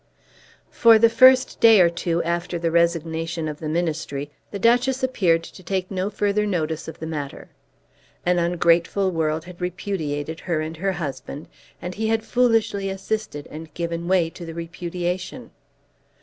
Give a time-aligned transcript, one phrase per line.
[0.71, 5.43] For the first day or two after the resignation of the Ministry the Duchess appeared
[5.43, 7.51] to take no further notice of the matter.
[8.25, 13.71] An ungrateful world had repudiated her and her husband, and he had foolishly assisted and
[13.75, 15.51] given way to the repudiation.